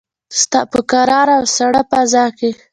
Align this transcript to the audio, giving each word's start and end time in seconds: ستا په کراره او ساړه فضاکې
ستا 0.39 0.61
په 0.71 0.79
کراره 0.89 1.33
او 1.39 1.45
ساړه 1.55 1.81
فضاکې 1.91 2.51